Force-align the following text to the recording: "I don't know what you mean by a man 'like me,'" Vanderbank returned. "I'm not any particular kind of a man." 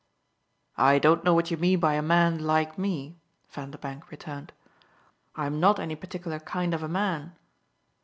"I 0.79 0.97
don't 0.97 1.23
know 1.23 1.35
what 1.35 1.51
you 1.51 1.57
mean 1.57 1.79
by 1.79 1.93
a 1.93 2.01
man 2.01 2.39
'like 2.39 2.75
me,'" 2.75 3.19
Vanderbank 3.51 4.09
returned. 4.09 4.51
"I'm 5.35 5.59
not 5.59 5.79
any 5.79 5.95
particular 5.95 6.39
kind 6.39 6.73
of 6.73 6.81
a 6.81 6.87
man." 6.89 7.35